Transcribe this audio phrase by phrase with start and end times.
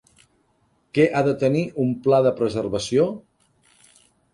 [0.99, 3.09] Què ha de tenir un pla de preservació?